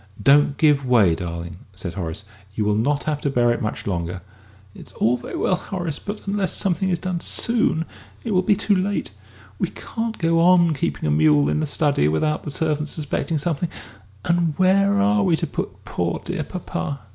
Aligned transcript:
"Don't 0.19 0.57
give 0.57 0.83
way, 0.83 1.13
darling!" 1.13 1.57
said 1.75 1.93
Horace; 1.93 2.23
"you 2.55 2.65
will 2.65 2.73
not 2.75 3.03
have 3.03 3.21
to 3.21 3.29
bear 3.29 3.51
it 3.51 3.61
much 3.61 3.85
longer." 3.85 4.23
"It's 4.73 4.93
all 4.93 5.15
very 5.15 5.35
well, 5.37 5.53
Horace, 5.57 5.99
but 5.99 6.25
unless 6.25 6.53
something 6.53 6.89
is 6.89 6.97
done 6.97 7.19
soon 7.19 7.85
it 8.23 8.31
will 8.31 8.41
be 8.41 8.55
too 8.55 8.75
late. 8.75 9.11
We 9.59 9.67
can't 9.69 10.17
go 10.17 10.39
on 10.39 10.73
keeping 10.73 11.05
a 11.05 11.11
mule 11.11 11.49
in 11.51 11.59
the 11.59 11.67
study 11.67 12.07
without 12.07 12.41
the 12.41 12.49
servants 12.49 12.89
suspecting 12.89 13.37
something, 13.37 13.69
and 14.25 14.57
where 14.57 14.99
are 14.99 15.21
we 15.21 15.35
to 15.35 15.45
put 15.45 15.85
poor, 15.85 16.19
dear 16.25 16.45
papa? 16.45 17.01